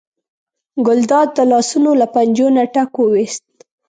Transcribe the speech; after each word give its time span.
ګلداد 0.85 1.27
د 1.37 1.39
لاسونو 1.51 1.91
له 2.01 2.07
پنجو 2.13 2.47
نه 2.55 2.63
ټک 2.73 2.91
وویست. 3.01 3.45